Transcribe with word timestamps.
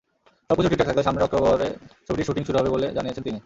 সবকিছু 0.49 0.69
ঠিকঠাক 0.69 0.87
থাকলে 0.87 1.03
সামনের 1.03 1.25
অক্টোবরে 1.25 1.67
ছবিটির 2.07 2.27
শুটিং 2.27 2.43
শুরু 2.45 2.57
হবে 2.59 2.69
বলেই 2.69 2.95
জানিয়েছেন 2.97 3.23
তিনি। 3.23 3.39